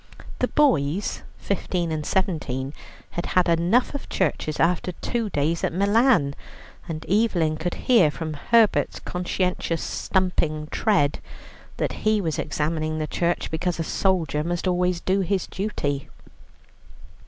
[0.39, 2.73] The boys, fifteen and seventeen,
[3.11, 6.33] had had enough of churches after two days at Milan,
[6.89, 11.19] and Evelyn could hear from Herbert's conscientious, stumping tread
[11.77, 16.09] that he was examining the church because a soldier must always do his duty.